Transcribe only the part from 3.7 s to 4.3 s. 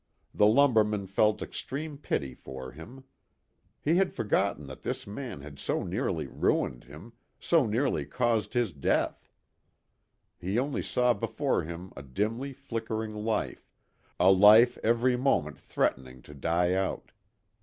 He had